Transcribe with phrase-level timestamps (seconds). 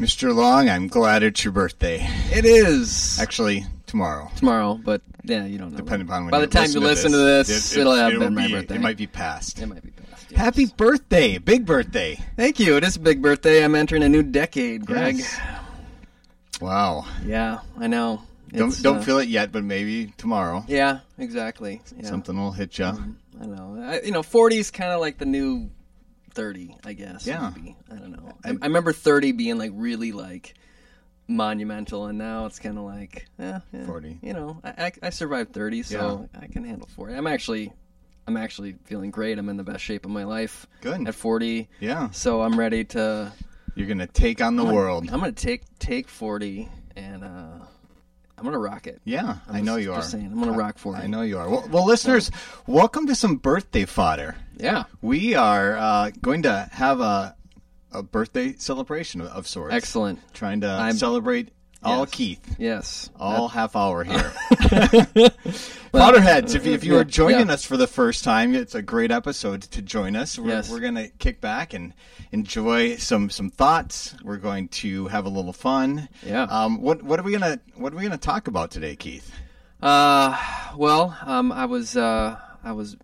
[0.00, 0.34] Mr.
[0.34, 2.06] Long, I'm glad it's your birthday.
[2.32, 4.30] It is Actually, tomorrow.
[4.36, 5.76] tomorrow, but yeah, you don't know.
[5.76, 8.34] Depending upon when By the time you listen to this, it- it'll have it'll been
[8.34, 8.76] my be- birthday.
[8.76, 9.58] It might be past.
[9.60, 10.26] It might be past.
[10.30, 10.40] yes.
[10.40, 12.18] Happy birthday, big birthday.
[12.36, 12.76] Thank you.
[12.78, 13.62] It is a big birthday.
[13.62, 15.18] I'm entering a new decade, Greg.
[15.18, 15.38] Yes.
[16.62, 17.04] Wow.
[17.26, 18.22] Yeah, I know.
[18.54, 21.82] Don't It's, don't uh, feel it yet, but maybe tomorrow Yeah, exactly.
[21.96, 22.08] Yeah.
[22.08, 22.86] something will hit you.
[22.86, 23.80] I know.
[23.86, 25.70] I, you know, 40 is kind of like the new
[26.40, 27.26] 30, I guess.
[27.26, 27.52] Yeah.
[27.54, 27.76] Maybe.
[27.90, 28.32] I don't know.
[28.44, 30.54] I, I remember 30 being like really like
[31.28, 34.18] monumental, and now it's kind of like, eh, yeah, 40.
[34.22, 37.14] You know, I, I, I survived 30, so I can handle 40.
[37.14, 37.72] I'm actually,
[38.26, 39.38] I'm actually feeling great.
[39.38, 40.66] I'm in the best shape of my life.
[40.80, 41.06] Good.
[41.06, 41.68] At 40.
[41.80, 43.32] Yeah, So I'm ready to.
[43.74, 45.08] you're gonna take on the world.
[45.12, 46.79] I'm gonna take take 40 and uh,
[48.40, 49.02] I'm gonna rock it.
[49.04, 49.96] Yeah, I'm I know just- you are.
[49.96, 51.02] just saying, I'm gonna rock 40.
[51.02, 51.46] I know you are.
[51.48, 52.30] Well, well listeners,
[52.66, 54.34] welcome to some birthday fodder.
[54.56, 54.84] Yeah.
[55.02, 57.36] We are uh, going to have a
[57.92, 59.74] a birthday celebration of, of sorts.
[59.74, 60.20] Excellent.
[60.32, 61.50] Trying to I'm- celebrate
[61.82, 62.10] all Yes.
[62.10, 62.56] Keith.
[62.58, 63.10] Yes.
[63.18, 64.32] all half hour here.
[65.92, 67.54] Potterheads, if you, if you are joining Yeah.
[67.54, 70.38] us for the first time, it's a great episode to join us.
[70.38, 70.70] We're, Yes.
[70.70, 71.92] we're going to kick back and
[72.32, 74.14] enjoy some some thoughts.
[74.22, 76.08] We're going to have a little fun.
[76.24, 76.44] Yeah.
[76.44, 79.32] Um, what what are we gonna what are we gonna talk about today, Keith?
[79.82, 80.36] Uh,
[80.76, 82.96] well, um, I was uh, I was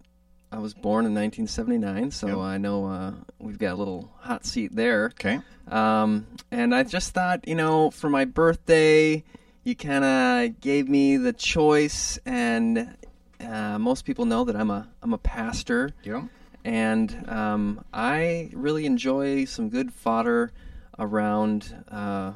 [0.52, 2.36] I was born in 1979, so Yep.
[2.38, 5.06] I know uh, we've got a little hot seat there.
[5.06, 5.40] Okay.
[5.68, 9.24] Um, and I just thought, you know, for my birthday,
[9.64, 12.96] you kind of gave me the choice, and
[13.40, 16.22] uh, most people know that I'm a I'm a pastor, Yeah.
[16.64, 20.52] and um, I really enjoy some good fodder
[20.98, 22.32] around uh,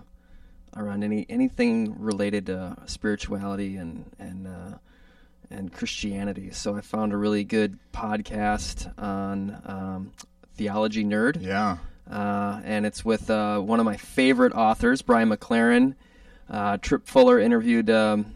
[0.77, 4.79] around any anything related to spirituality and and uh,
[5.51, 6.51] and Christianity.
[6.53, 10.13] So I found a really good podcast on um,
[10.55, 11.79] Theology Nerd Yeah.
[12.11, 15.95] uh, and it's with uh, one of my favorite authors, Brian McLaren.
[16.49, 18.35] Uh, Tripp Fuller interviewed um,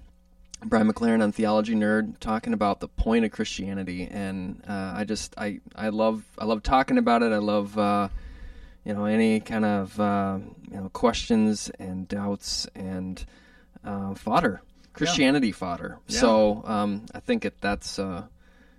[0.64, 5.34] Brian McLaren on Theology Nerd, talking about the point of Christianity, and uh, I just
[5.36, 7.32] I I love I love talking about it.
[7.32, 8.08] I love uh,
[8.84, 10.38] you know any kind of uh,
[10.70, 13.25] you know questions and doubts and
[14.16, 14.62] fodder,
[14.94, 15.99] Christianity fodder.
[16.09, 16.21] Yeah.
[16.21, 18.25] So um, I think it, that's uh,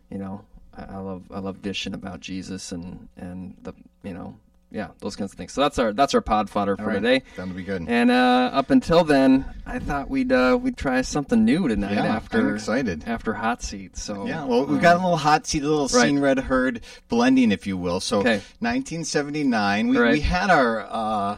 [0.09, 0.43] you know
[0.75, 4.35] I, I love I love dishing about Jesus and and the you know
[4.71, 5.53] yeah those kinds of things.
[5.53, 6.95] So that's our that's our pod fodder for right.
[6.95, 7.23] today.
[7.35, 7.85] That'll be good.
[7.87, 12.05] And uh, up until then, I thought we'd uh, we'd try something new tonight Yeah,
[12.05, 13.03] after I'm excited.
[13.07, 13.95] after hot seat.
[13.97, 16.07] So Yeah, well, we've got a little hot seat, a little Right.
[16.07, 17.99] seen, read, heard blending, if you will.
[17.99, 18.41] So, Okay.
[18.59, 20.13] 1979, we, Right.
[20.13, 21.37] we had our uh,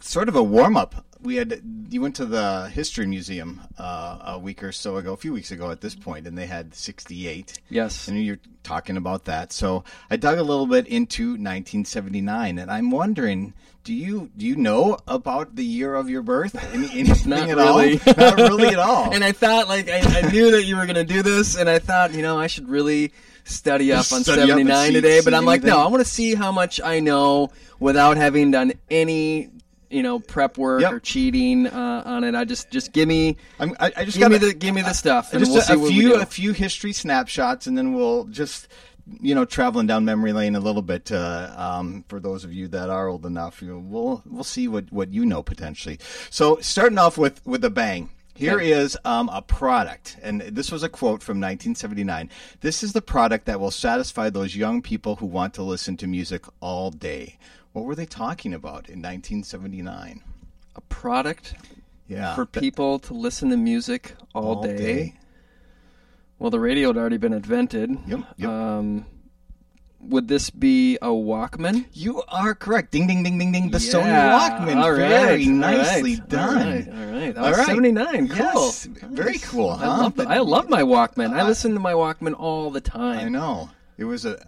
[0.00, 1.04] sort of a warm up.
[1.22, 1.60] We had
[1.90, 5.50] you went to the history museum uh, a week or so ago, a few weeks
[5.50, 7.58] ago at this point, and they had 68.
[7.68, 9.52] yes, And you're talking about that.
[9.52, 14.56] So I dug a little bit into 1979, and I'm wondering, do you do you
[14.56, 16.54] know about the year of your birth?
[16.72, 18.00] Any, anything Not at really.
[18.06, 18.14] all?
[18.16, 19.12] Not really at all.
[19.12, 21.78] and I thought like I, I knew that you were gonna do this, and I
[21.78, 23.12] thought you know I should really
[23.44, 25.20] study up on Study up and seventy nine see- today.
[25.20, 25.78] But I'm like, no.
[25.78, 27.50] I want to see how much I know
[27.80, 29.50] without having done any
[29.92, 30.92] you know prep work Yep.
[30.92, 32.34] or cheating uh, on it.
[32.34, 34.82] I just just give me I'm, I, I just give got me the give me
[34.82, 36.20] the stuff, and just we'll a, see a what few we do.
[36.20, 38.68] a few history snapshots, and then we'll just
[39.20, 41.10] you know traveling down memory lane a little bit.
[41.12, 44.68] Uh, um, for those of you that are old enough, you know, we'll we'll see
[44.68, 45.98] what what you know potentially.
[46.30, 48.10] So starting off with with a bang.
[48.34, 52.30] Here is um, a product, and this was a quote from 1979.
[52.62, 56.06] This is the product that will satisfy those young people who want to listen to
[56.06, 57.36] music all day.
[57.72, 60.22] What were they talking about in 1979?
[60.74, 61.54] a product
[62.08, 65.14] Yeah, for that- people to listen to music all, day.
[66.38, 67.90] Well, the radio had already been invented.
[68.06, 68.48] Yep, yep.
[68.48, 69.04] Um,
[70.00, 71.84] would this be a Walkman?
[71.92, 72.90] You are correct.
[72.90, 73.70] Ding, ding, ding, ding, ding.
[73.70, 74.76] The Sony Walkman.
[74.82, 74.98] All right.
[74.98, 76.28] Very nicely right.
[76.28, 76.56] done.
[76.58, 76.88] All right.
[76.88, 77.34] All right.
[77.34, 77.66] That was right.
[77.66, 78.28] 79.
[78.28, 78.36] Cool.
[78.36, 78.84] Yes.
[78.86, 81.34] Very cool, I love, the, I love my Walkman.
[81.34, 83.26] I Uh, listen to my Walkman all the time.
[83.26, 83.68] I know.
[83.98, 84.42] It was a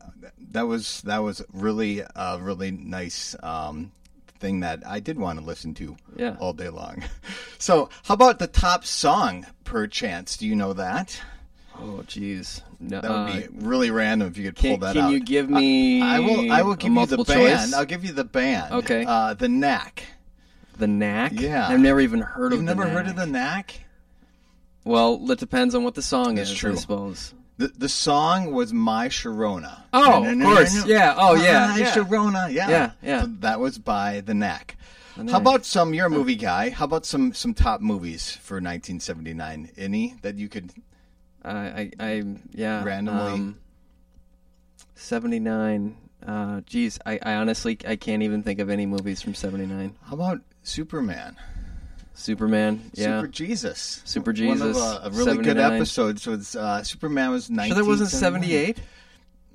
[0.54, 3.92] that was that was really a really nice um,
[4.40, 6.36] thing that I did want to listen to Yeah.
[6.40, 7.04] all day long.
[7.58, 10.36] So, how about the top song per chance?
[10.36, 11.18] Do you know that?
[11.80, 12.60] Oh, jeez.
[12.78, 15.12] No, That would uh, be really random if you could pull can- that can out.
[15.12, 16.52] you give me I, I will.
[16.52, 17.26] I will give you the band.
[17.26, 17.72] choice?
[17.72, 18.74] I'll give you the band.
[18.74, 19.06] Okay.
[19.08, 20.04] Uh, the Knack.
[20.76, 21.32] the Knack?
[21.34, 21.66] Yeah.
[21.68, 22.60] I've never even heard of.
[22.60, 23.80] You've of the never heard of the Knack?
[24.84, 26.72] Well, it depends on what the song That's is, true.
[26.72, 27.32] I suppose.
[27.56, 29.82] The the song was My Sharona.
[29.92, 30.86] Oh, of course.
[30.86, 31.14] Yeah.
[31.16, 31.68] Oh, yeah.
[31.68, 31.94] My yeah.
[31.94, 32.52] Sharona.
[32.52, 32.68] Yeah.
[32.68, 33.22] Yeah, yeah.
[33.22, 34.76] So that was by the Knack.
[35.14, 35.36] How Knack.
[35.36, 35.94] about some?
[35.94, 36.70] You're a movie guy.
[36.70, 39.70] How about some some top movies for 1979?
[39.76, 40.72] Any that you could?
[41.44, 42.22] I, I, I
[42.52, 42.82] yeah.
[42.82, 43.32] Randomly.
[43.32, 43.58] Um,
[44.96, 45.96] 79.
[46.26, 49.94] Uh, geez, I, I honestly I can't even think of any movies from '79.
[50.04, 51.36] How about Superman?
[52.14, 53.20] Superman, yeah.
[53.20, 54.02] Super Jesus.
[54.04, 55.72] Super One of Jesus, uh, a really good 79.
[55.72, 57.74] episodes was uh, Superman was 19.
[57.74, 58.78] Sure, that wasn't '78.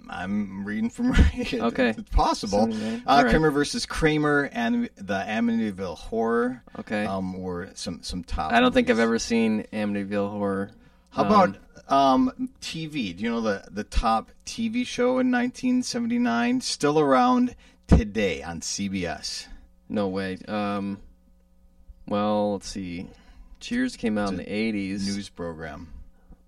[0.10, 1.54] I'm reading from right.
[1.54, 1.90] Okay.
[1.90, 2.62] It's possible.
[2.72, 3.04] 79.
[3.06, 3.30] Uh, right.
[3.30, 6.64] Kramer versus Kramer and the Amityville Horror.
[6.80, 7.06] Okay.
[7.06, 8.52] Um, were some some top.
[8.52, 10.72] I don't think I've ever seen Amityville Horror.
[11.12, 13.16] How Um, about um, TV?
[13.16, 17.56] Do you know the the top TV show in 1979 still around
[17.88, 19.48] today on CBS?
[19.88, 20.38] No way.
[20.48, 21.00] Um,
[22.10, 23.08] well, let's see.
[23.60, 25.06] Cheers came out in the '80s.
[25.06, 25.90] News program.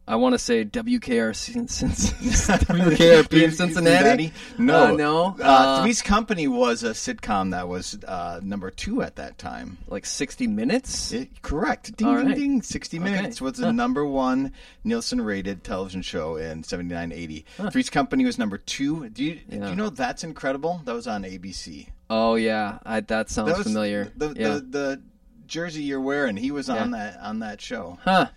[0.07, 2.25] I want to say WKRC in Cincinnati.
[2.95, 4.33] WKRP in Cincinnati.
[4.57, 5.25] No, Uh, no.
[5.39, 9.77] Uh, Uh, Three's Company was a sitcom that was uh, number two at that time.
[9.87, 11.11] like 60 Minutes.
[11.13, 11.95] It, correct.
[11.95, 12.35] Ding, All ding, right.
[12.35, 12.61] ding.
[12.61, 13.03] 60 Okay.
[13.11, 13.71] Minutes was the Huh.
[13.73, 14.51] number one
[14.83, 17.45] Nielsen rated television show in 79 80.
[17.71, 19.07] Three's Company was number two.
[19.09, 19.69] Do you, Yeah.
[19.69, 20.81] you know that's incredible?
[20.85, 21.87] That was on ABC.
[22.09, 24.11] Oh yeah, I, that sounds That was familiar.
[24.17, 24.49] The, yeah.
[24.55, 25.01] the, the
[25.51, 27.99] jersey you're wearing, he was on that on that show.
[28.03, 28.27] huh.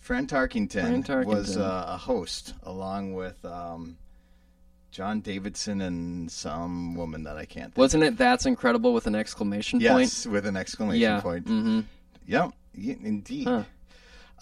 [0.00, 3.96] Fran Tarkenton, Fran was uh, a host along with um,
[4.90, 9.14] John Davidson and some woman that I can't think Wasn't it that's incredible with an
[9.14, 10.00] exclamation point?
[10.00, 11.20] Yes, with an exclamation Yeah.
[11.20, 11.46] point.
[11.46, 11.80] Mm-hmm.
[12.26, 13.48] Yep, indeed.
[13.48, 13.64] Huh.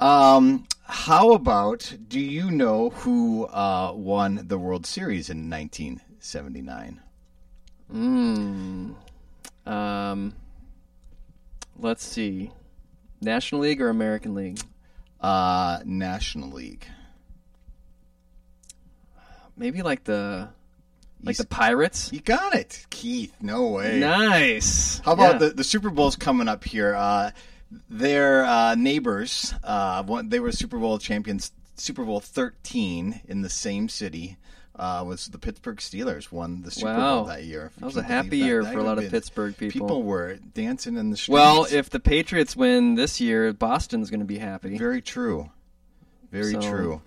[0.04, 7.00] Um, how about do you know who uh, won the World Series in 1979?
[7.92, 8.94] Mm.
[9.66, 10.34] Um.
[11.78, 12.50] Let's see.
[13.20, 14.60] National League or American League?
[15.20, 16.86] Uh, National League.
[19.56, 20.48] Maybe like the
[21.22, 22.12] like the Pirates.
[22.12, 23.34] You got it, Keith.
[23.40, 23.98] No way.
[23.98, 24.98] Nice.
[25.00, 25.48] How about Yeah.
[25.48, 26.94] the the Super Bowl's coming up here?
[26.94, 27.30] Uh,
[27.88, 31.52] their uh, neighbors, uh, one, they were Super Bowl champions.
[31.78, 34.38] Super Bowl 13 in the same city
[34.78, 37.16] uh, was the Pittsburgh Steelers won the Super Wow.
[37.18, 37.70] Bowl that year.
[37.78, 38.46] That was a happy that.
[38.46, 39.72] year That for a lot of Pittsburgh people.
[39.86, 41.32] People were dancing in the streets.
[41.34, 44.76] Well, if the Patriots win this year, Boston's going to be happy.
[44.76, 45.50] Very true.
[46.30, 47.02] Very So- true.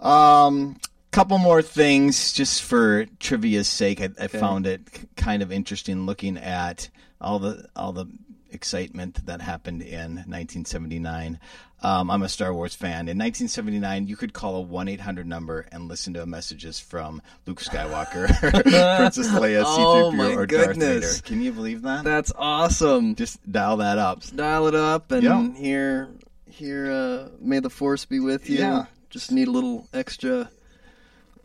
[0.00, 0.76] Um,
[1.10, 4.00] couple more things just for trivia's sake.
[4.00, 4.80] I, I found it
[5.16, 8.06] kind of interesting looking at all the all the
[8.50, 11.38] excitement that happened in 1979.
[11.80, 13.08] Um, I'm a Star Wars fan.
[13.08, 17.60] In 1979, you could call a 1 800 number and listen to messages from Luke
[17.60, 20.76] Skywalker, Princess Leia, C3PO, Oh, my or Darth.
[20.76, 21.06] Vader.
[21.24, 22.02] Can you believe that?
[22.04, 23.14] That's awesome.
[23.14, 24.22] Just dial that up.
[24.34, 25.52] Dial it up and Yeah.
[25.54, 26.08] here,
[26.50, 26.90] here.
[26.90, 28.58] Uh, may the force be with you.
[28.58, 28.86] Yeah.
[29.10, 30.50] Just need a little extra,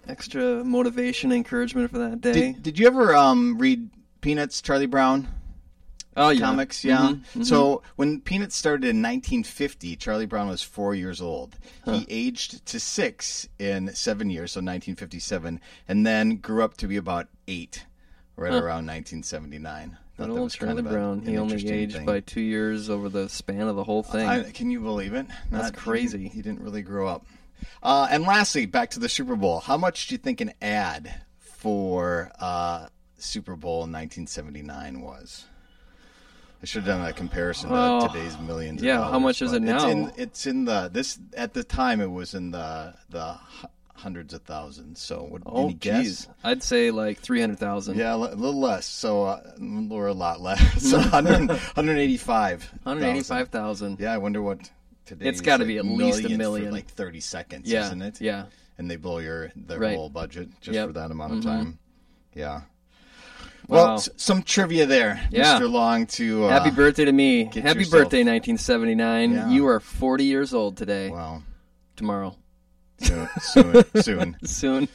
[0.07, 2.33] extra motivation, encouragement for that day.
[2.53, 3.89] Did, did you ever um, read
[4.21, 5.27] Peanuts, Charlie Brown?
[6.17, 6.97] Oh yeah, comics, yeah.
[6.97, 7.45] Mhm, mhm.
[7.45, 11.57] So when Peanuts started in 1950, Charlie Brown was four years old.
[11.85, 16.97] He aged to six in seven years, so 1957, and then grew up to be
[16.97, 17.85] about eight,
[18.35, 19.97] right around 1979.
[20.15, 21.21] Thought Good that old Charlie Brown.
[21.21, 22.05] He only aged thing.
[22.05, 24.27] by two years over the span of the whole thing.
[24.27, 25.25] I, can you believe it?
[25.49, 26.27] That's he crazy.
[26.27, 27.25] He didn't really grow up.
[27.81, 29.59] Uh, and lastly, back to the Super Bowl.
[29.59, 32.87] How much do you think an ad for uh,
[33.17, 35.45] Super Bowl 1979 was?
[36.63, 38.81] I should have done a comparison Oh, to today's millions.
[38.81, 39.89] of yeah, how much is it It's now?
[39.89, 41.99] in, it's in the this at the time.
[41.99, 43.35] It was in the the
[43.95, 45.01] hundreds of thousands.
[45.01, 46.27] So, what, oh, any guess?
[46.41, 47.97] I'd say like three hundred thousand.
[47.97, 48.85] Yeah, a little less.
[48.85, 49.41] So, uh,
[49.91, 50.61] or a lot less.
[50.89, 52.71] So 100, 185.
[52.83, 53.99] One hundred eighty-five thousand.
[53.99, 54.69] Yeah, I wonder what
[55.05, 55.25] today.
[55.27, 56.71] It's gotta be at least a million.
[56.71, 58.21] like thirty seconds, Yeah, isn't it?
[58.21, 58.45] yeah.
[58.77, 59.95] And they blow your their Right.
[59.97, 60.87] whole budget just Yep.
[60.87, 61.77] for that amount of time.
[62.33, 62.61] Yeah.
[63.67, 63.85] Wow.
[63.85, 65.59] Well, s- some trivia there, Yeah.
[65.59, 65.71] Mr.
[65.71, 66.05] Long.
[66.07, 67.45] To uh, Happy birthday to me.
[67.45, 69.31] Happy yourself- birthday, 1979.
[69.31, 69.49] Yeah.
[69.49, 71.09] You are 40 years old today.
[71.09, 71.43] Wow.
[71.95, 72.35] Tomorrow.
[72.99, 74.37] Soon, soon, soon.
[74.45, 74.87] Soon.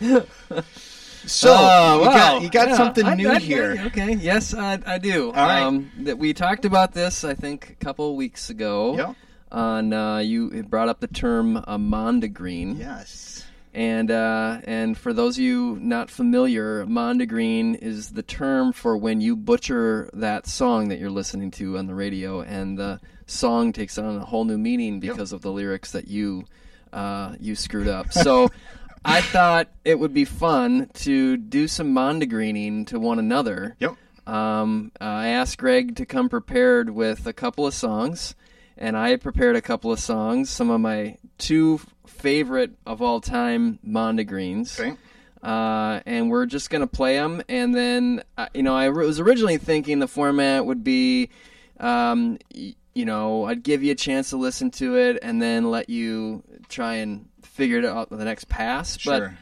[1.26, 2.12] So Oh, you wow.
[2.14, 3.82] got you got Yeah, something I- new I- here.
[3.86, 4.14] Okay.
[4.14, 5.32] Yes, I, I do.
[5.32, 5.62] right.
[5.62, 8.96] Um, that we talked about this, I think, a couple weeks ago.
[8.96, 9.16] Yep.
[9.50, 12.78] On uh, you brought up the term uh, mondegreen.
[12.78, 13.44] Yes.
[13.78, 19.20] And uh, and for those of you not familiar, mondegreen is the term for when
[19.20, 23.96] you butcher that song that you're listening to on the radio, and the song takes
[23.96, 26.44] on a whole new meaning because of the lyrics that you
[26.92, 28.12] uh, you screwed up.
[28.12, 28.50] So
[29.04, 33.76] I thought it would be fun to do some mondegreening to one another.
[33.78, 33.94] Yep.
[34.26, 38.34] Um, uh, I asked Greg to come prepared with a couple of songs,
[38.78, 43.78] and I prepared a couple of songs, some of my two favorite of all time
[43.86, 44.78] Mondegreens.
[44.80, 44.96] Okay.
[45.42, 47.42] Uh, and we're just going to play them.
[47.48, 51.30] And then, uh, you know, I was originally thinking the format would be,
[51.78, 55.70] um, y- you know, I'd give you a chance to listen to it and then
[55.70, 58.96] let you try and figure it out the next pass.
[59.04, 59.38] But Sure.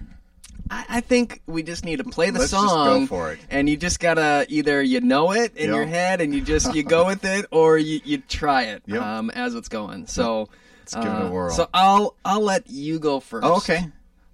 [0.70, 2.68] I, I think we just need to play the Let's just go
[2.98, 3.38] song, for it.
[3.50, 5.74] and you just gotta either you know it in Yep.
[5.76, 9.00] your head and you just you go with it, or you, you try it Yep.
[9.02, 10.06] um, as it's going.
[10.06, 10.48] So
[10.80, 11.50] let's give it a whirl.
[11.54, 13.46] So I'll I'll let you go first.
[13.46, 13.86] Okay.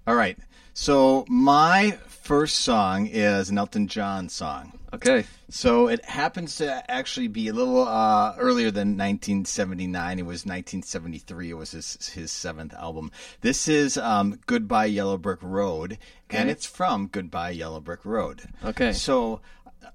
[0.07, 0.37] All right.
[0.73, 4.79] So my first song is an Elton John song.
[4.93, 5.25] Okay.
[5.49, 10.19] So it happens to actually be a little uh, earlier than 1979.
[10.19, 11.49] It was 1973.
[11.49, 13.11] It was his his seventh album.
[13.41, 15.97] This is um, "Goodbye Yellow Brick Road,"
[16.29, 18.93] and it's from "Goodbye Yellow Brick Road." Okay.
[18.93, 19.41] So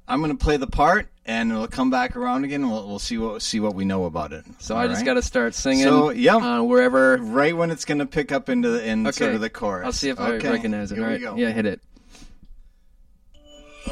[0.07, 2.63] I'm going to play the part, and it'll come back around again.
[2.63, 4.45] and We'll, we'll see what see what we know about it.
[4.59, 5.85] So I just got to start singing.
[5.85, 6.37] So, yeah.
[6.37, 7.17] uh, wherever.
[7.19, 9.17] right when it's going to pick up into the in Okay.
[9.17, 9.87] sort of the chorus.
[9.87, 10.97] I'll see if Okay, I recognize it.
[10.97, 11.23] Here All we right.
[11.23, 11.37] go.
[11.37, 11.81] Yeah, hit it.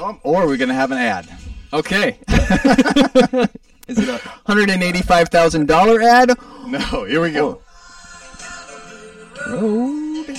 [0.01, 1.29] Um, or we're going to have an ad.
[1.73, 2.19] Okay.
[3.89, 6.37] Is it a hundred and eighty-five thousand dollar ad?
[6.67, 7.61] No, here we go.
[9.49, 10.37] Road.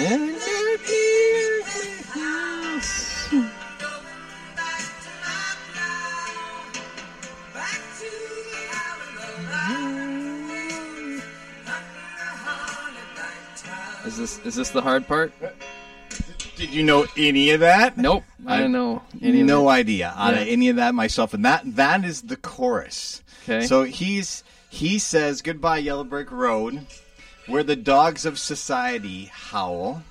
[0.00, 0.37] Is
[14.18, 15.32] this is this the hard part?
[16.56, 17.96] Did you know any of that?
[17.96, 20.40] Nope, I, I- don't know any of no idea out Yeah.
[20.42, 23.22] of any of that myself, and that that is the chorus.
[23.44, 23.66] Okay.
[23.66, 26.86] So he's he says goodbye Yellow Brick Road,
[27.46, 30.02] where the dogs of society howl.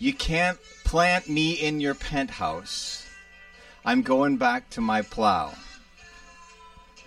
[0.00, 3.04] You can't plant me in your penthouse.
[3.84, 5.54] I'm going back to my plow.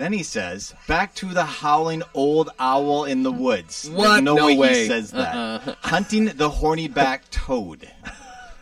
[0.02, 4.24] Then he says, "Back to the howling old owl in the woods." There's What?
[4.24, 4.82] no, No way, way.
[4.82, 5.36] he says that.
[5.36, 5.76] Uh-uh.
[5.82, 7.88] Hunting the horny back toad.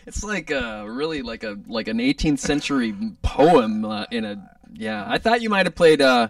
[0.06, 5.02] It's like a really like a like an 18th century poem uh, in a yeah.
[5.08, 6.02] I thought you might have played.
[6.02, 6.28] uh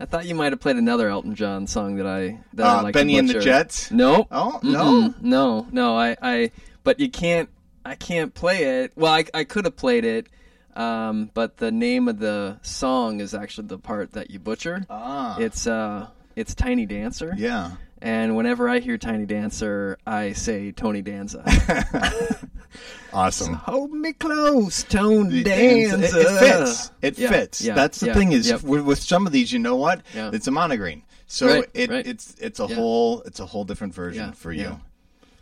[0.00, 2.82] I thought you might have played another Elton John song that I that I Uh,
[2.84, 2.94] like.
[2.94, 3.38] Benny and the.
[3.40, 3.90] Jets?
[3.90, 4.26] No.
[4.32, 5.14] Oh, no?
[5.20, 5.96] No, no.
[5.96, 6.50] I I
[6.84, 7.50] but you can't.
[7.84, 8.92] I can't play it.
[8.96, 10.26] Well, I I could have played it.
[10.74, 14.84] Um, but the name of the song is actually the part that you butcher.
[14.88, 15.36] Ah.
[15.38, 17.34] It's uh, it's Tiny Dancer.
[17.36, 17.72] Yeah.
[18.00, 21.44] And whenever I hear Tiny Dancer, I say Tony Danza.
[23.12, 23.52] Awesome.
[23.52, 26.20] Hold me close, Tony It, Danza.
[26.20, 26.90] it fits.
[27.02, 27.60] It Yeah, fits.
[27.60, 28.62] yeah, That's the yeah, thing is yep.
[28.62, 30.00] with, with some of these, you know what?
[30.14, 30.30] Yeah.
[30.32, 31.02] It's a mondegreen.
[31.26, 32.06] So Right, it, right.
[32.06, 34.80] it's it's a whole it's a whole different version for you.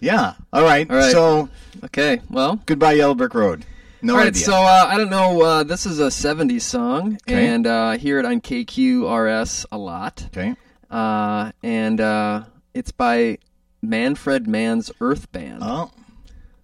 [0.01, 0.35] Yeah.
[0.53, 0.91] All right.
[0.91, 1.13] All right.
[1.13, 1.49] So
[1.85, 2.61] Okay, well.
[2.67, 3.65] goodbye Yellow Brick Road.
[4.03, 4.43] No All right, idea.
[4.45, 5.43] so uh, I don't know.
[5.43, 7.47] Uh, this is a 70s song, Okay.
[7.49, 10.23] and uh, I hear it on KQRS a lot.
[10.27, 10.55] okay.
[10.91, 13.39] Uh, and uh, it's by
[13.83, 15.59] Manfred Mann's Earth Band.
[15.63, 15.91] Oh.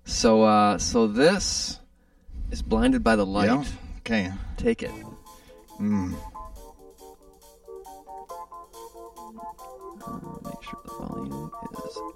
[0.05, 1.79] So, uh, so this
[2.51, 3.47] is Blinded by the Light.
[3.47, 3.65] Yeah.
[3.99, 4.33] Okay.
[4.57, 4.91] Take it.
[5.81, 6.17] Mm.
[10.07, 11.51] Uh, make sure the volume
[11.89, 12.15] is up.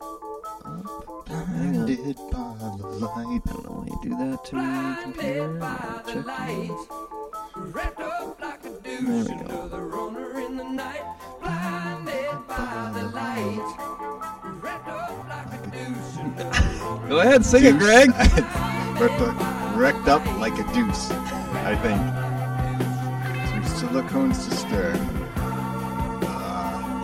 [1.26, 2.68] Blinded by the
[3.00, 3.42] light.
[3.42, 4.62] I don't know why you do that to me,
[5.02, 5.58] computer.
[5.62, 6.88] I'll check you.
[7.56, 9.68] Wrapped up like a douche There we into go.
[9.68, 11.02] the runner in the night,
[11.42, 13.76] blinded by the light.
[14.62, 18.10] Wrapped up like a douche Go ahead, sing it, Greg.
[19.00, 22.00] wrecked, up, wrecked up like a deuce, I think.
[23.50, 24.92] Some silicone sister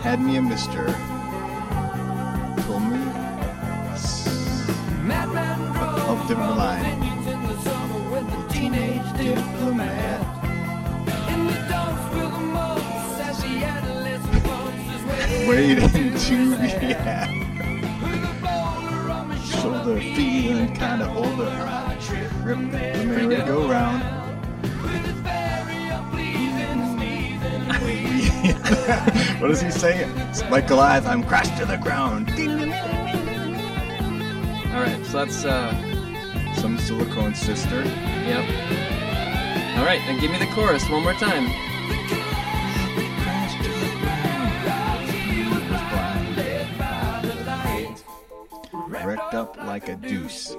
[0.07, 0.85] had me a mister.
[2.63, 3.03] Told me
[5.03, 6.99] madman drove of different line.
[7.25, 7.55] the
[8.13, 10.21] with a teenage diplomat.
[11.33, 15.47] In the dumps with a mumps as the adolescent bumps his way.
[15.49, 17.27] Waiting to be had.
[18.01, 21.51] With a boulder on my shoulder, feeling kinda older.
[22.45, 24.16] Rip the merry-go-round.
[29.39, 30.05] what does he say?
[30.49, 32.29] Like Goliath, I'm crashed to the ground.
[34.73, 35.73] All right, so that's uh,
[36.55, 37.83] Some silicone sister.
[37.83, 38.43] yep.
[39.77, 41.45] All right, then give me the chorus one more time.
[43.21, 45.09] Crashed to the ground.
[45.11, 45.63] He was
[48.83, 49.05] blind.
[49.05, 50.55] Wrecked up like a deuce.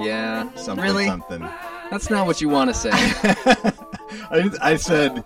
[0.00, 1.06] Yeah, Something, really?
[1.06, 1.48] something.
[1.90, 2.90] That's not what you want to say.
[4.28, 5.22] I, I said,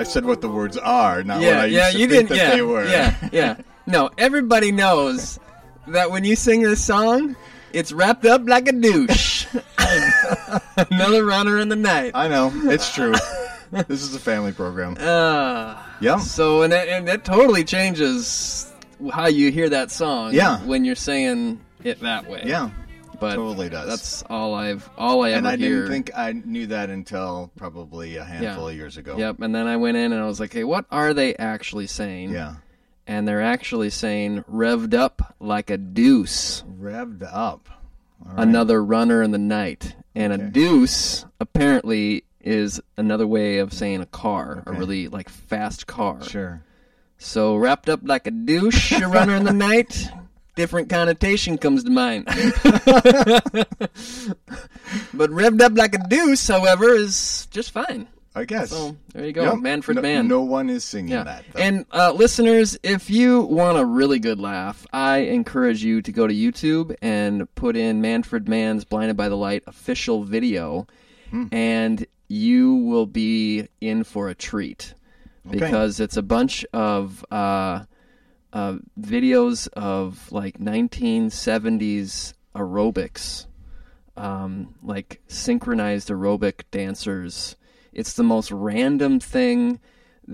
[0.00, 2.28] I said what the words are, not what yeah, I used yeah, to you think
[2.28, 2.28] didn't.
[2.30, 2.84] that Yeah, they were.
[2.86, 3.56] yeah, yeah.
[3.86, 5.38] No, everybody knows
[5.88, 7.36] that when you sing this song,
[7.72, 9.46] it's wrapped up like a douche.
[10.90, 12.12] Another runner in the night.
[12.14, 12.50] I know.
[12.70, 13.12] It's true.
[13.88, 14.96] this is a family program.
[14.98, 16.18] Uh, Yeah.
[16.18, 18.72] so and that, and that totally changes
[19.12, 20.32] how you hear that song.
[20.34, 20.60] Yeah.
[20.64, 22.42] When you're saying it that way.
[22.46, 22.70] Yeah.
[23.20, 23.88] But Totally does.
[23.88, 25.76] That's all I've all I ever and I hear.
[25.82, 28.70] didn't think I knew that until probably a handful Yeah.
[28.70, 29.16] of years ago.
[29.18, 29.40] Yep.
[29.40, 32.30] And then I went in and I was like, hey, what are they actually saying?
[32.30, 32.56] Yeah.
[33.06, 37.68] And they're actually saying revved up like a deuce, Revved up.
[38.24, 38.42] Right.
[38.42, 39.94] another runner in the night.
[40.14, 40.42] And Okay.
[40.42, 46.22] a deuce apparently is another way of saying a car, a really like fast car.
[46.22, 46.62] Sure.
[47.18, 50.08] So wrapped up like a douche, a runner in the night.
[50.60, 52.26] Different connotation comes to mind.
[55.14, 58.08] but revved up like a deuce, however, is just fine.
[58.34, 58.68] I guess.
[58.68, 59.60] So there you go, Yep.
[59.60, 60.28] Manfred no, Mann.
[60.28, 61.24] No one is singing Yeah.
[61.24, 61.44] that.
[61.54, 61.60] Though.
[61.60, 66.26] And uh, listeners, if you want a really good laugh, I encourage you to go
[66.26, 70.86] to YouTube and put in Manfred Mann's "Blinded by the Light" official video,
[71.30, 71.46] Hmm.
[71.52, 74.92] and you will be in for a treat
[75.50, 77.84] because it's a bunch of uh,
[78.52, 83.46] uh, videos of like 1970s aerobics,
[84.16, 87.56] um, like synchronized aerobic dancers.
[87.92, 89.80] It's the most random thing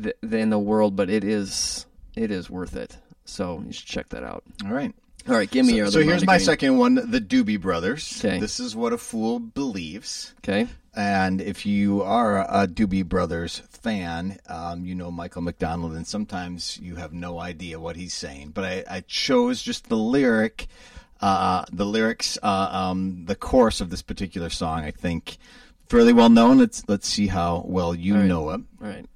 [0.00, 2.96] th- in the world, but it is it is worth it.
[3.24, 4.44] So you should check that out.
[4.64, 4.94] All right.
[5.28, 5.90] All right, give me your.
[5.90, 6.40] So here's my Mondegreen.
[6.44, 8.24] second one, the Doobie Brothers.
[8.24, 8.38] Okay.
[8.38, 10.34] This is what a fool believes.
[10.38, 10.68] Okay.
[10.96, 16.78] And if you are a Doobie Brothers fan, um, you know Michael McDonald, and sometimes
[16.78, 18.52] you have no idea what he's saying.
[18.54, 20.68] But I, I chose just the lyric,
[21.20, 24.84] uh, the lyrics, uh, um, the chorus of this particular song.
[24.84, 25.36] I think
[25.90, 26.56] fairly well known.
[26.58, 28.26] Let's let's see how well you All right.
[28.26, 28.60] know it.
[28.80, 29.06] All right.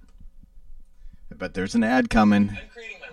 [1.34, 2.50] But there's an ad coming.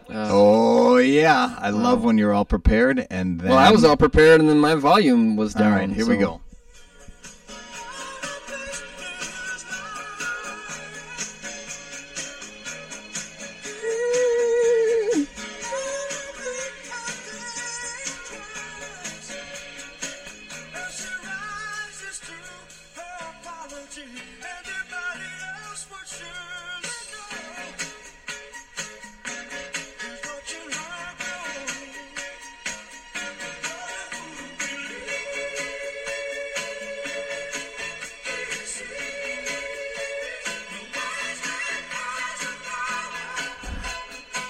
[0.10, 3.50] Uh, Oh yeah, I love when you're all prepared and then.
[3.50, 5.72] well, I was all prepared, and then my volume was down.
[5.74, 6.42] right, here we go.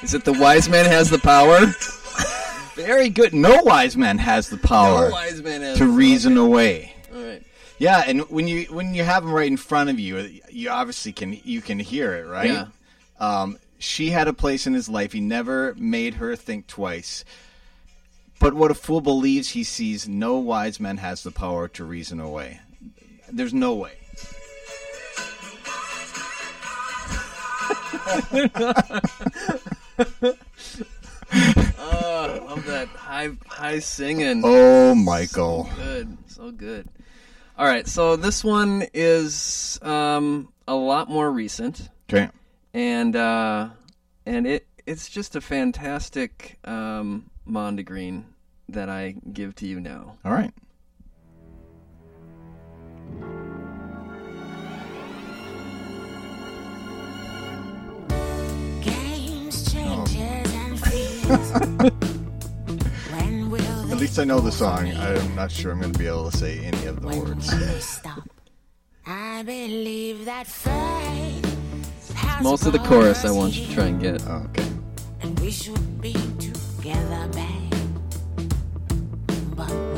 [0.08, 1.66] Is it the wise man has the power?
[2.82, 3.34] Very good.
[3.34, 6.94] No wise man has the power No wise man has to the- reason away.
[7.14, 7.44] All right.
[7.78, 11.12] Yeah, and when you when you have them right in front of you, you obviously
[11.12, 12.52] can you can hear it, right?
[12.54, 12.68] Yeah.
[13.20, 15.12] Um, she had a place in his life.
[15.12, 17.26] He never made her think twice.
[18.40, 22.22] But what a fool believes he sees, no wise man has the power to reason
[22.22, 22.62] away.
[23.30, 23.92] There's no way.
[31.80, 34.42] Oh, I love that high high singing.
[34.46, 35.70] Oh, Michael.
[35.76, 36.88] good, so good.
[37.58, 42.30] All right, so this one is um, a lot more recent, Okay.
[42.74, 43.70] and uh,
[44.26, 48.24] and it it's just a fantastic um, Mondegreen
[48.70, 50.18] that I give to you now.
[50.24, 50.54] All right.
[63.92, 64.92] At least I know the song.
[64.94, 67.50] I'm not sure I'm going to be able to say any of the words.
[67.84, 68.30] stop?
[69.06, 70.48] I believe that
[72.42, 74.22] Most of the chorus I want you to try and get.
[74.28, 74.68] Oh, okay.
[75.22, 77.74] And we should be together, babe.
[79.56, 79.97] But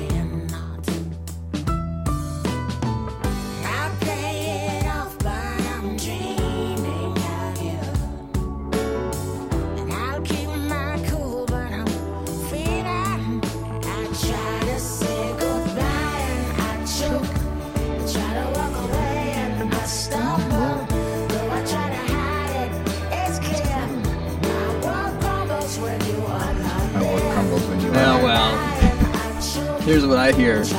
[30.40, 30.74] it,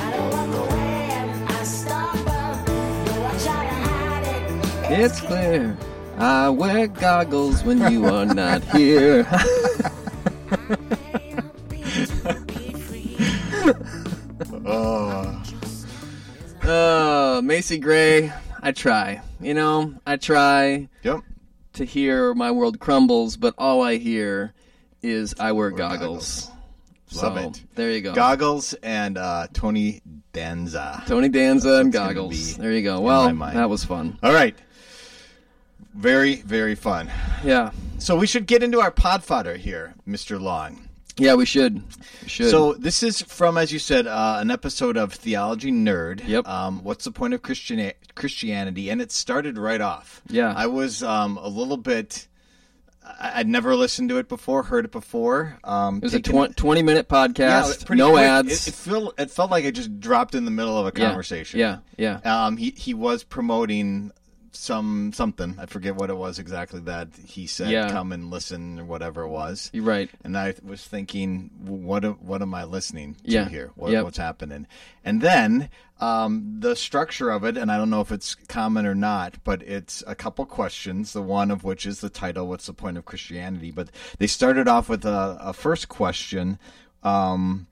[4.93, 5.77] It's clear.
[6.19, 9.25] I wear goggles when you are not here.
[14.65, 15.43] Oh.
[16.63, 19.21] uh, Macy Gray, I try.
[19.41, 21.21] You know, I try Yep.
[21.75, 24.53] to hear my world crumbles, but all I hear
[25.03, 26.51] is I wear goggles.
[27.15, 27.63] Love so, it.
[27.75, 28.15] There you go.
[28.15, 31.03] Goggles and uh, Tony Danza.
[31.07, 32.57] Tony Danza and That's gonna goggles.
[32.57, 33.01] There you go.
[33.01, 34.19] Well, that was fun.
[34.23, 34.57] All right.
[35.95, 37.11] Very, very fun.
[37.45, 37.73] Yeah.
[37.99, 40.41] So we should get into our pod fodder here, Mr.
[40.41, 40.89] Long.
[41.17, 41.83] Yeah, we should.
[42.23, 42.51] We should.
[42.51, 46.27] So this is from, as you said, uh, an episode of Theology Nerd.
[46.27, 46.49] Yep.
[46.49, 48.89] Um, what's the point of Christian Christianity?
[48.89, 50.23] And it started right off.
[50.29, 50.55] Yeah.
[50.57, 52.27] I was um, a little bit.
[53.19, 55.59] I- I'd never listened to it before, heard it before.
[55.65, 58.25] Um, it was a tw- 20 minute podcast, pretty no quick.
[58.25, 58.67] ads.
[58.67, 61.07] It, it felt it felt like it just dropped in the middle of a Yeah.
[61.07, 61.61] conversation.
[61.61, 62.21] Yeah, yeah.
[62.25, 64.13] Um, he he was promoting
[64.53, 65.57] some something.
[65.59, 67.71] I forget what it was exactly that he said.
[67.71, 67.91] Yeah.
[67.91, 69.71] Come and listen or whatever it was.
[69.73, 70.11] You're right.
[70.25, 73.49] And I was thinking, what am- what am I listening to Yeah.
[73.49, 73.71] here?
[73.77, 74.05] What, Yep.
[74.05, 74.67] What's happening?
[75.05, 78.95] And then um, the structure of it, and I don't know if it's common or
[78.95, 81.13] not, but it's a couple questions.
[81.13, 84.67] The one of which is the title, "What's the point of Christianity?" But they started
[84.67, 86.59] off with a, a first question.
[87.03, 87.67] Um,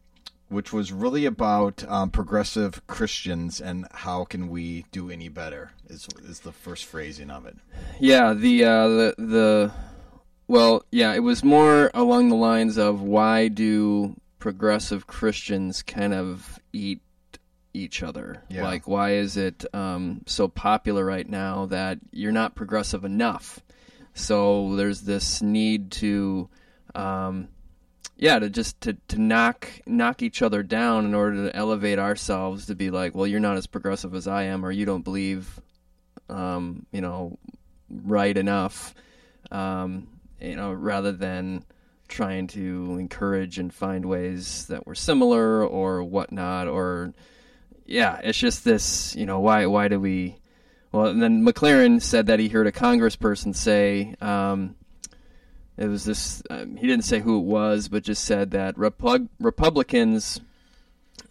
[0.49, 6.09] which was really about um, progressive Christians and how can we do any better is
[6.25, 7.57] is the first phrasing of it.
[8.01, 9.73] Yeah, the uh, the the
[10.49, 16.59] well, yeah, it was more along the lines of why do progressive Christians kind of
[16.73, 17.03] eat
[17.75, 18.43] each other?
[18.49, 18.65] Yeah.
[18.65, 23.61] Like, why is it um, so popular right now that you're not progressive enough?
[24.15, 26.49] So there's this need to,
[26.95, 27.49] um,
[28.19, 32.67] yeah, to just to, to knock knock each other down in order to elevate ourselves
[32.67, 35.61] to be like, well, you're not as progressive as I am, or you don't believe
[36.29, 37.39] um, you know,
[37.89, 38.95] right enough,
[39.51, 40.09] um,
[40.41, 41.65] you know, rather than
[42.09, 47.15] trying to encourage and find ways that were similar or whatnot, or
[47.87, 50.39] yeah, it's just this, you know, why why do we?
[50.91, 54.15] Well, and then McLaren said that he heard a congressperson say.
[54.21, 54.75] Um,
[55.79, 56.43] it was this.
[56.51, 60.41] Um, he didn't say who it was, but just said that Repub- Republicans.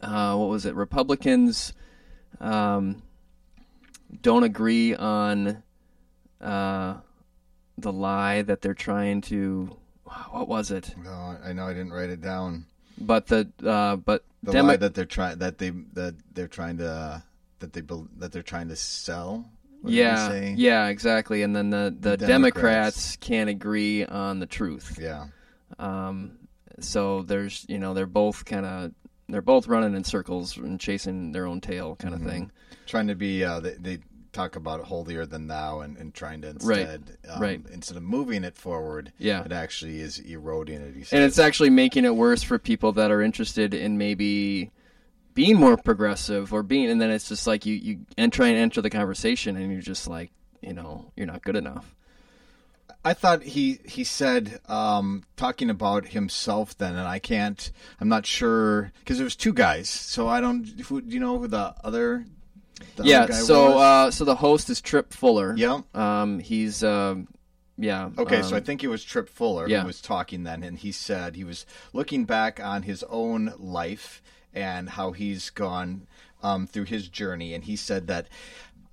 [0.01, 0.73] Uh, what was it?
[0.73, 1.73] Republicans
[2.39, 3.01] um,
[4.21, 5.63] don't agree on
[6.39, 6.95] uh,
[7.77, 9.75] the lie that they're trying to.
[10.31, 10.95] What was it?
[11.03, 12.65] No, I know I didn't write it down.
[12.97, 16.77] But the uh, but The Demo- lie that they're trying that they that they're trying
[16.77, 17.19] to uh,
[17.59, 17.81] that they
[18.17, 19.45] that they're trying to sell.
[19.83, 22.27] Yeah yeah exactly, and then the the, The Democrats.
[22.27, 23.15] Democrats.
[23.17, 24.97] can't agree on the truth.
[25.01, 25.27] yeah.
[25.79, 26.37] Um,
[26.79, 28.91] so there's you know they're both kind of
[29.29, 32.29] they're both running in circles and chasing their own tail kind of Mm-hmm.
[32.29, 32.51] thing.
[32.85, 33.99] Trying to be uh, they, they
[34.31, 37.61] talk about holier than thou and, and trying to Right, instead um, right.
[37.73, 39.43] instead of moving it forward, Yeah.
[39.43, 41.11] it actually is eroding it.
[41.11, 44.71] And it's actually making it worse for people that are interested in maybe
[45.37, 48.57] being more progressive or being and then it's just like you you and try and
[48.57, 51.93] enter the conversation and you're just like you know you're not good enough
[53.05, 57.71] I thought he he said um, talking about himself then, and I can't.
[58.01, 60.67] I'm not sure because there was two guys, so I don't.
[60.81, 62.25] Who, do you know who the other?
[62.97, 63.81] The yeah other guy so was?
[63.81, 65.81] uh so the host is Tripp Fuller yeah.
[65.93, 67.29] um he's um
[67.77, 69.81] yeah Okay, um, so I think it was Tripp Fuller yeah.
[69.81, 74.21] who was talking then, and he said he was looking back on his own life
[74.61, 76.07] and how he's gone
[76.43, 78.27] um, through his journey, and he said that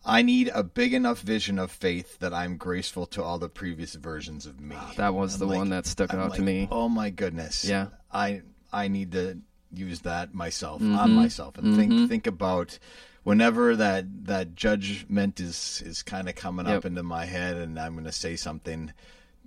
[0.06, 3.94] I need a big enough vision of faith that I'm graceful to all the previous
[3.94, 4.76] versions of me.
[4.96, 7.10] that was I'm the like- one that stuck I'm out like, to me Oh my
[7.10, 7.64] goodness!
[7.64, 7.86] Yeah.
[8.12, 9.38] I I need to
[9.72, 10.98] use that myself Mm-hmm.
[10.98, 12.78] on myself and think think about
[13.24, 16.76] whenever that that judgment is is kind of coming Yep.
[16.78, 18.92] up into my head and I'm going to say something,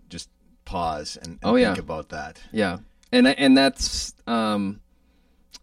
[0.09, 0.29] just
[0.65, 1.67] pause and, and Oh, yeah.
[1.73, 2.41] think about that.
[2.51, 2.79] Yeah,
[3.11, 4.81] and and that's um,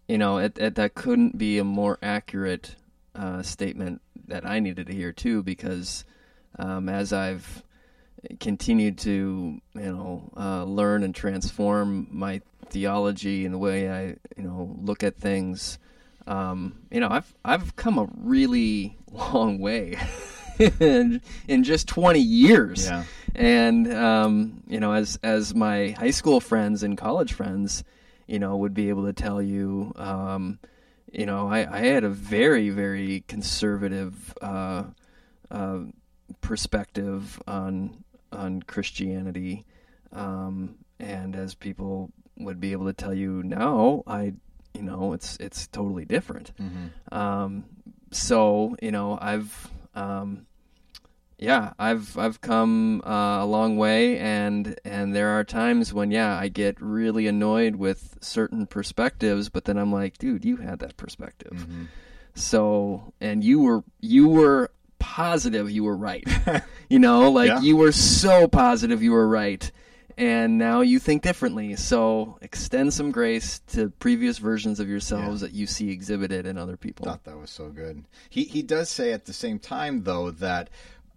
[0.07, 2.75] you know, it, it, that couldn't be a more accurate
[3.15, 6.05] uh, statement that I needed to hear too, because
[6.59, 7.63] um, as I've
[8.39, 14.03] continued to you know uh, learn and transform my theology and the way I
[14.35, 15.77] you know look at things,
[16.27, 19.97] um, you know, I've I've come a really long way
[20.59, 23.03] in, in just twenty years Yeah.
[23.35, 27.83] and um, you know as as my high school friends and college friends
[28.27, 30.59] you know would be able to tell you um,
[31.11, 34.83] you know I, I had a very very conservative uh,
[35.51, 35.79] uh,
[36.41, 39.65] perspective on on Christianity
[40.11, 44.33] um, and as people would be able to tell you now I
[44.73, 46.51] you know it's it's totally different.
[47.11, 47.65] Um,
[48.11, 50.45] so you know I've um,
[51.37, 56.37] yeah, I've I've come uh, a long way, and and there are times when yeah,
[56.37, 60.97] I get really annoyed with certain perspectives, but then I'm like, dude, you had that
[60.97, 61.83] perspective, Mm-hmm.
[62.33, 66.23] so and you were you were positive you were right,
[66.89, 67.61] you know, like Yeah.
[67.61, 69.69] you were so positive you were right,
[70.17, 71.75] and now you think differently.
[71.75, 76.77] So extend some grace to previous versions of yourselves that you see exhibited in other
[76.77, 77.05] people.
[77.05, 78.05] Thought that was so good.
[78.29, 80.69] He he does say at the same time though that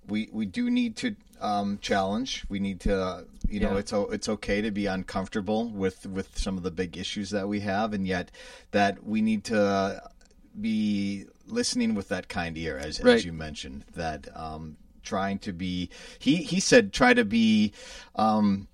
[0.08, 2.44] we we do need to um, challenge.
[2.48, 3.78] We need to, uh, you know, Yeah.
[3.78, 7.48] it's o- it's okay to be uncomfortable with with some of the big issues that
[7.48, 8.30] we have, and yet
[8.72, 10.02] that we need to
[10.60, 13.14] be listening with that kind ear, as Right.
[13.16, 15.90] as you mentioned, that um, trying to be.
[16.18, 17.72] He he said try to be.
[18.16, 18.68] Um,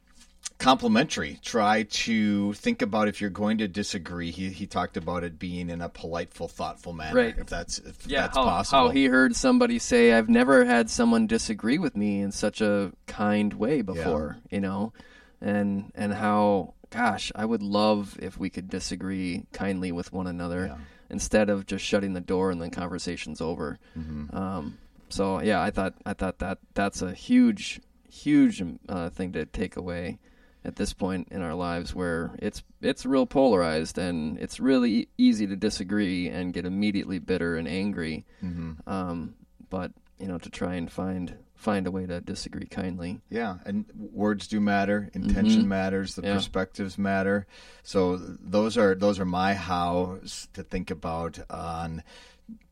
[0.58, 5.38] complimentary try to think about if you're going to disagree he, he talked about it
[5.38, 7.34] being in a politeful thoughtful manner Right.
[7.36, 10.88] if that's if yeah, that's how, possible how he heard somebody say, "I've never had
[10.90, 14.92] someone disagree with me in such a kind way before," you know,
[15.40, 20.66] and and how, gosh, I would love if we could disagree kindly with one another
[20.66, 20.76] Yeah.
[21.10, 23.78] instead of just shutting the door and then conversation's over.
[23.98, 24.34] Mm-hmm.
[24.36, 29.46] Um, so yeah, I thought I thought that that's a huge, huge uh, thing to
[29.46, 30.18] take away
[30.64, 35.46] at this point in our lives where it's it's real polarized and it's really easy
[35.46, 38.24] to disagree and get immediately bitter and angry.
[38.42, 38.88] Mm-hmm.
[38.88, 39.34] Um,
[39.70, 43.20] but you know, to try and find find a way to disagree kindly.
[43.30, 45.10] Yeah, and words do matter.
[45.14, 46.14] Intention matters.
[46.14, 46.28] The Mm-hmm.
[46.28, 46.34] Yeah.
[46.36, 47.46] perspectives matter.
[47.82, 52.02] So those are those are my hows to think about on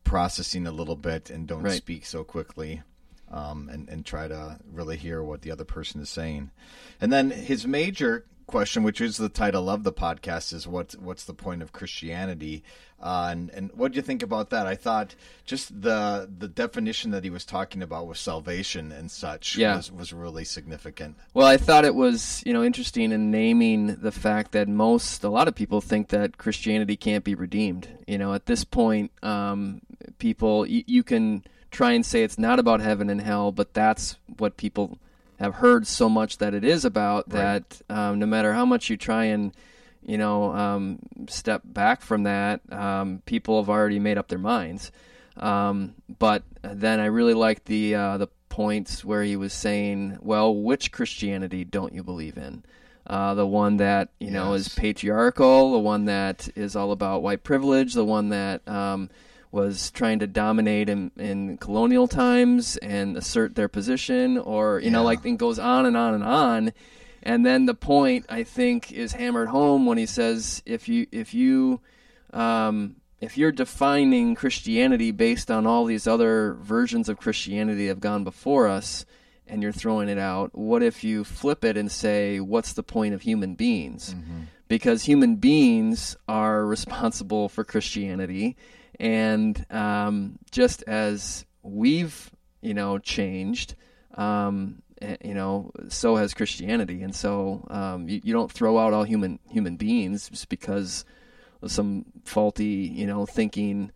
[0.03, 1.73] processing a little bit and don't Right.
[1.73, 2.81] speak so quickly.
[3.33, 6.51] Um, and, and try to really hear what the other person is saying.
[7.01, 11.23] And then his major question, which is the title of the podcast, is what's what's
[11.23, 12.63] the point of Christianity?
[13.01, 14.67] Uh, and and what do you think about that?
[14.67, 15.15] I thought
[15.45, 19.77] just the the definition that he was talking about with salvation and such Yeah.
[19.77, 21.15] was was really significant.
[21.33, 25.29] Well, I thought it was, you know, interesting in naming the fact that most, a
[25.29, 27.87] lot of people think that Christianity can't be redeemed.
[28.05, 29.81] You know, at this point, um,
[30.19, 31.43] people, you can
[31.73, 34.97] try and say it's not about heaven and hell, but that's what people
[35.39, 38.95] have heard so much that it is about that um, no matter how much you
[38.95, 39.53] try and,
[40.05, 44.91] you know, um, step back from that, um, people have already made up their minds.
[45.35, 50.55] Um, but then I really liked the uh, the points where he was saying, "Well,
[50.55, 52.63] which Christianity don't you believe in?
[53.07, 57.43] Uh, the one that you know is patriarchal, the one that is all about white
[57.43, 59.09] privilege, the one that um,
[59.53, 65.03] was trying to dominate in, in colonial times and assert their position, or you know,
[65.03, 66.73] like it goes on and on and on."
[67.21, 71.33] And then the point I think is hammered home when he says, "If you if
[71.35, 71.81] you
[72.33, 77.99] um, if you're defining Christianity based on all these other versions of Christianity that have
[77.99, 79.05] gone before us,
[79.47, 83.13] and you're throwing it out, what if you flip it and say, what's the point
[83.13, 84.15] of human beings?
[84.67, 88.57] Because human beings are responsible for Christianity,
[88.99, 93.75] and um, just as we've, you know, changed,
[94.15, 98.93] um, eh, you know, so has Christianity, and so um, you, you don't throw out
[98.93, 101.05] all human human beings just because
[101.61, 103.91] of some faulty, you know, thinking,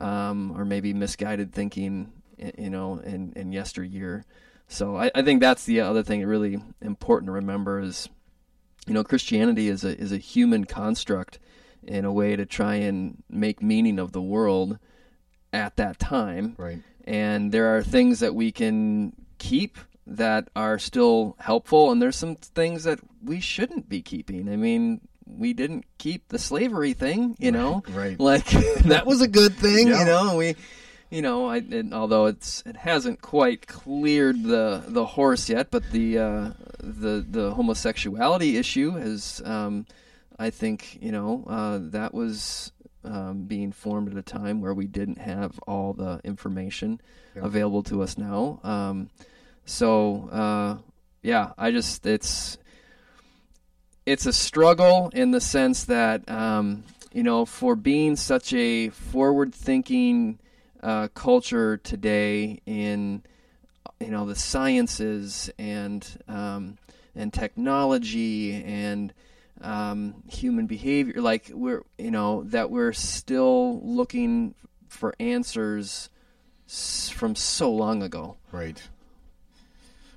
[0.00, 2.12] um, or maybe misguided thinking,
[2.58, 4.24] you know, in, in yesteryear.
[4.68, 8.08] So I, I think that's the other thing really important to remember is,
[8.86, 11.38] you know, Christianity is a is a human construct
[11.86, 14.78] in a way to try and make meaning of the world
[15.52, 16.78] at that time Right.
[17.04, 22.36] and there are things that we can keep that are still helpful and there's some
[22.36, 27.52] things that we shouldn't be keeping i mean we didn't keep the slavery thing you
[27.52, 28.18] know right.
[28.18, 28.46] like
[28.84, 29.98] that was a good thing Yeah.
[30.00, 30.56] you know we
[31.10, 35.90] you know I, and although it's it hasn't quite cleared the the horse yet but
[35.92, 39.86] the uh the the homosexuality issue has um
[40.38, 42.72] i think you know uh that was
[43.04, 47.00] um, being formed at a time where we didn't have all the information
[47.34, 47.42] Yeah.
[47.44, 48.60] available to us now.
[48.62, 49.10] Um,
[49.64, 50.76] so uh,
[51.22, 52.58] yeah, I just it's
[54.06, 60.38] it's a struggle in the sense that um, you know for being such a forward-thinking
[60.82, 63.22] uh, culture today in
[64.00, 66.78] you know the sciences and um,
[67.14, 69.12] and technology and
[69.62, 74.54] um, human behavior like we're you know that we're still looking
[74.88, 76.10] for answers
[77.10, 78.80] from so long ago Right.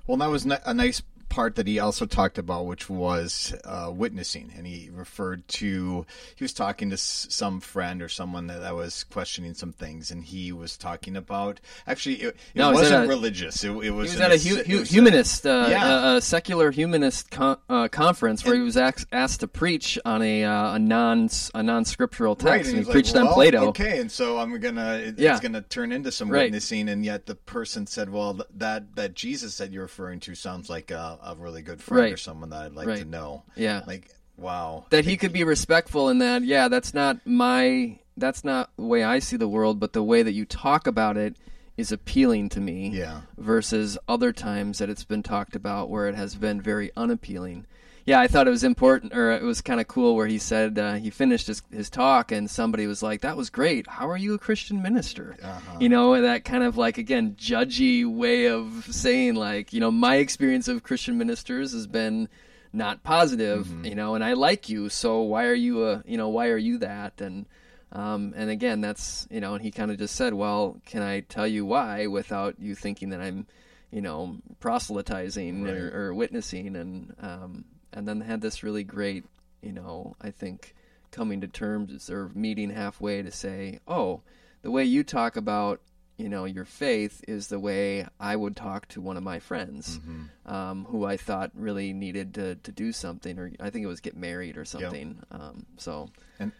[0.06, 1.02] Well, that was a nice
[1.36, 6.42] part that he also talked about, which was uh, witnessing, and he referred to he
[6.42, 10.24] was talking to s- some friend or someone that, that was questioning some things, and
[10.24, 13.62] he was talking about actually it, it No, was wasn't a- religious.
[13.62, 16.14] It, it was he was at a hu- hu- was a- humanist, uh, Yeah.
[16.14, 20.22] a, a secular humanist con- uh, conference where he was ax- asked to preach on
[20.22, 23.26] a, uh, a non a non scriptural text, Right, and, and he like, preached on
[23.34, 23.66] Plato.
[23.68, 25.32] Okay, and so I'm gonna Yeah.
[25.32, 26.44] it's gonna turn into some Right.
[26.44, 30.34] witnessing, and yet the person said, "Well, th- that that Jesus that you're referring to
[30.34, 32.98] sounds like a, a really good friend or someone that I'd like Right.
[32.98, 36.42] to know." Yeah, Like, wow, that he could be respectful in that.
[36.42, 40.22] Yeah, that's not my that's not the way I see the world, but the way
[40.22, 41.36] that you talk about it
[41.76, 43.20] is appealing to me Yeah.
[43.36, 47.66] versus other times that it's been talked about where it has been very unappealing.
[48.06, 50.78] Yeah, I thought it was important, or it was kind of cool where he said
[50.78, 53.88] uh, he finished his, his talk and somebody was like, "That was great.
[53.88, 55.36] How are you a Christian minister?"
[55.80, 60.16] You know, that kind of like again judgy way of saying like, you know, my
[60.16, 62.28] experience of Christian ministers has been
[62.72, 66.28] not positive, you know, and I like you, so why are you a, you know,
[66.28, 67.20] why are you that?
[67.20, 67.46] And
[67.90, 71.20] um, and again, that's you know, and he kind of just said, "Well, can I
[71.20, 73.48] tell you why without you thinking that I'm,
[73.90, 79.24] you know, proselytizing or, or witnessing?" And um, and then had this really great,
[79.62, 80.74] you know, I think
[81.10, 84.22] coming to terms or meeting halfway to say, "Oh,
[84.62, 85.80] the way you talk about."
[86.18, 90.00] You know, your faith is the way I would talk to one of my friends,
[90.46, 94.00] um, who I thought really needed to, to do something, or I think it was
[94.00, 95.18] get married or something.
[95.30, 96.52] Um, so, And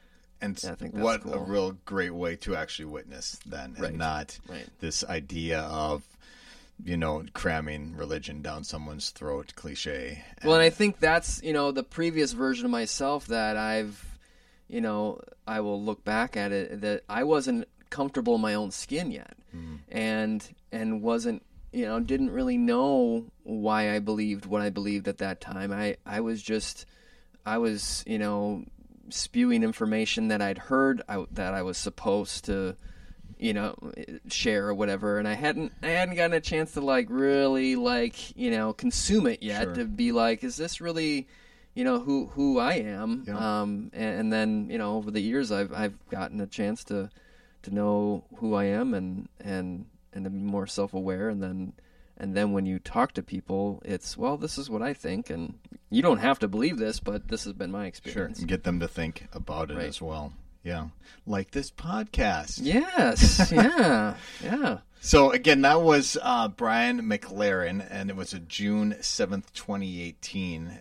[0.43, 3.89] and Yeah, I think that's what a real great way to actually witness then, Right.
[3.89, 4.69] and not Right.
[4.81, 6.07] this idea of
[6.85, 10.25] you know cramming religion down someone's throat, cliche.
[10.45, 14.19] Well, and I think that's you know the previous version of myself that I've,
[14.69, 18.71] you know, I will look back at it that I wasn't comfortable in my own
[18.71, 19.79] skin yet, mm.
[19.89, 25.19] and and wasn't you know didn't really know why I believed what I believed at
[25.19, 25.73] that time.
[25.73, 26.87] I I was just
[27.45, 28.65] I was you know
[29.09, 32.77] spewing information that I'd heard I, that I was supposed to
[33.39, 33.75] you know
[34.29, 38.37] share or whatever and I hadn't I hadn't gotten a chance to like really like
[38.37, 39.75] you know consume it yet Sure.
[39.75, 41.27] to be like is this really
[41.75, 43.61] you know who who I am Yeah.
[43.63, 47.11] um and, and then you know over the years I've I've gotten a chance to
[47.63, 51.75] to know who I am and and and to be more self-aware and then
[52.17, 55.59] and then when you talk to people it's well this is what I think and
[55.91, 58.81] you don't have to believe this but this has been my experience and get them
[58.81, 59.87] to think about it Right.
[59.89, 60.33] as well.
[60.67, 60.89] Yeah,
[61.27, 62.59] like this podcast.
[62.61, 68.97] yes yeah yeah So again, that was uh, Brian McLaren, and it was a June
[69.01, 70.81] seventh, twenty eighteen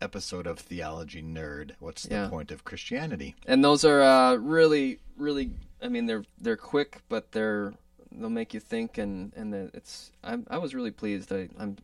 [0.00, 1.72] episode of Theology Nerd.
[1.80, 2.28] What's the Yeah.
[2.28, 3.34] point of Christianity?
[3.46, 5.50] and those are uh, really really
[5.82, 7.74] i mean they're they're quick but they're
[8.12, 11.76] they'll make you think and and that it's I'm, i was really pleased I, i'm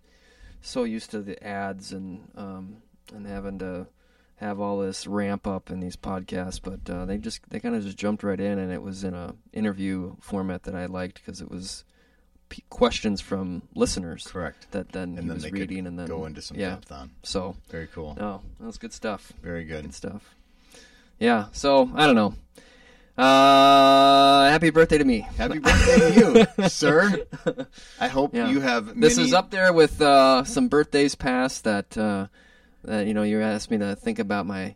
[0.62, 2.76] so used to the ads and um
[3.12, 3.86] and having to
[4.36, 7.82] have all this ramp up in these podcasts but uh, they just they kind of
[7.84, 11.40] just jumped right in and it was in a interview format that i liked because
[11.40, 11.84] it was
[12.48, 14.70] p- questions from listeners Correct.
[14.72, 16.70] that then And he then was they reading could and then go into some yeah
[16.70, 17.10] depth on.
[17.22, 18.16] so Very cool.
[18.18, 19.82] no that was good stuff Very good.
[19.84, 20.34] Good stuff.
[21.20, 22.34] Yeah, so I don't know.
[23.16, 25.20] Uh, happy birthday to me.
[25.20, 27.24] Happy birthday to you, sir.
[28.00, 28.50] I hope Yeah.
[28.50, 28.98] you have.
[29.00, 31.96] This is up there with uh, some birthdays past that
[32.88, 34.74] uh, you know you asked me to think about my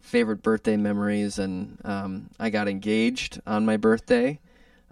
[0.00, 4.40] favorite birthday memories, and um, I got engaged on my birthday.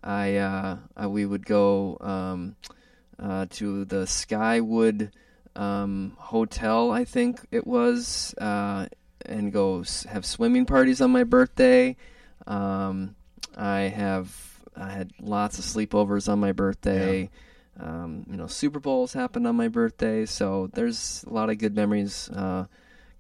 [0.02, 2.56] I, uh, I we would go um,
[3.18, 5.10] uh, to the Skywood
[5.56, 8.86] um, Hotel, I think it was, uh,
[9.26, 11.96] and go have swimming parties on my birthday.
[12.46, 13.16] Um,
[13.56, 17.28] I have I had lots of sleepovers on my birthday.
[17.80, 21.76] Um, you know, Super Bowls happened on my birthday, so there's a lot of good
[21.76, 22.28] memories.
[22.30, 22.66] Uh,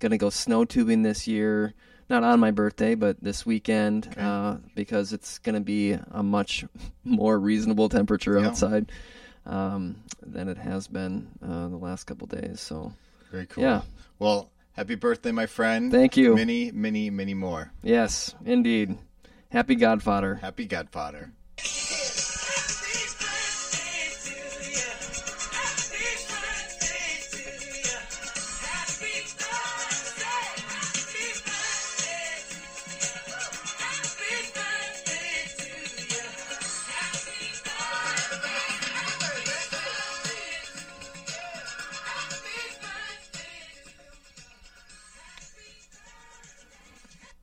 [0.00, 1.74] gonna go snow tubing this year,
[2.10, 4.20] not on my birthday, but this weekend Okay.
[4.20, 6.64] uh, because it's gonna be a much
[7.04, 8.48] more reasonable temperature Yeah.
[8.48, 8.90] outside
[9.46, 12.60] um, than it has been uh, the last couple days.
[12.60, 12.92] So
[13.30, 13.62] very cool.
[13.64, 13.82] yeah.
[14.18, 15.92] Well, happy birthday, my friend.
[15.92, 16.34] Thank you.
[16.34, 17.72] Many, many, many more.
[17.82, 18.96] yes, indeed,
[19.50, 20.36] happy Godfather.
[20.36, 21.32] Happy Godfather.